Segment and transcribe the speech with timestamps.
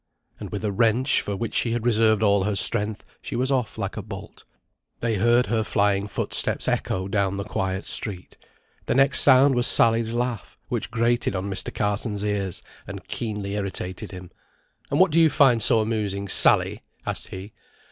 [0.39, 3.77] And with a wrench, for which she had reserved all her strength, she was off
[3.77, 4.45] like a bolt.
[4.99, 8.35] They heard her flying footsteps echo down the quiet street.
[8.87, 11.71] The next sound was Sally's laugh, which grated on Mr.
[11.71, 14.31] Carson's ears, and keenly irritated him.
[14.89, 17.53] "And what do you find so amusing, Sally?" asked he.